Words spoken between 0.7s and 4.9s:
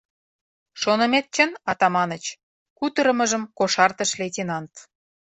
—Шонымет чын, Атаманыч!— кутырымыжым кошартыш лейтенант.